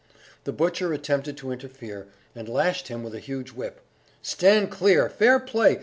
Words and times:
The 0.45 0.51
butcher 0.51 0.91
attempted 0.93 1.37
to 1.37 1.51
interfere, 1.51 2.07
and 2.33 2.49
lashed 2.49 2.87
him 2.87 3.03
with 3.03 3.13
a 3.13 3.19
huge 3.19 3.51
whip. 3.51 3.81
"Stand 4.23 4.71
clear! 4.71 5.07
fair 5.09 5.39
play! 5.39 5.77